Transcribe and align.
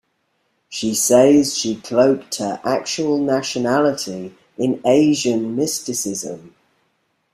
She 0.67 0.95
says 0.95 1.55
she 1.55 1.75
cloaked 1.75 2.37
her 2.37 2.59
actual 2.65 3.19
nationality 3.19 4.33
in 4.57 4.81
Asian 4.83 5.55
mysticism. 5.55 6.55